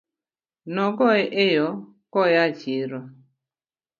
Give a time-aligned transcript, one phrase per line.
[0.73, 1.73] Nogoye e yoo
[2.11, 2.99] koyaa chiro